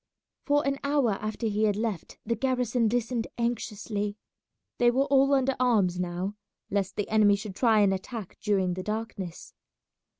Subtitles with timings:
[0.45, 4.17] For an hour after he had left the garrison listened anxiously.
[4.79, 6.37] They were all under arms now,
[6.71, 9.53] lest the enemy should try and attack during the darkness.